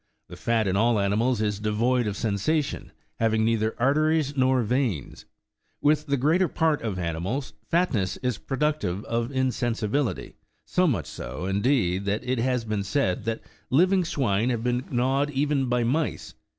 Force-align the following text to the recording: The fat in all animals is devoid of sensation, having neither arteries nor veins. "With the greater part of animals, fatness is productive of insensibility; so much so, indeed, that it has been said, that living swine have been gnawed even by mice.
The 0.29 0.35
fat 0.35 0.65
in 0.67 0.75
all 0.75 0.99
animals 0.99 1.41
is 1.43 1.59
devoid 1.59 2.07
of 2.07 2.17
sensation, 2.17 2.91
having 3.19 3.45
neither 3.45 3.75
arteries 3.77 4.35
nor 4.35 4.63
veins. 4.63 5.25
"With 5.79 6.07
the 6.07 6.17
greater 6.17 6.47
part 6.47 6.81
of 6.81 6.97
animals, 6.97 7.53
fatness 7.69 8.17
is 8.23 8.39
productive 8.39 9.03
of 9.03 9.31
insensibility; 9.31 10.37
so 10.65 10.87
much 10.87 11.05
so, 11.05 11.45
indeed, 11.45 12.05
that 12.05 12.23
it 12.27 12.39
has 12.39 12.65
been 12.65 12.83
said, 12.83 13.25
that 13.25 13.41
living 13.69 14.03
swine 14.03 14.49
have 14.49 14.63
been 14.63 14.85
gnawed 14.89 15.29
even 15.29 15.69
by 15.69 15.83
mice. 15.83 16.33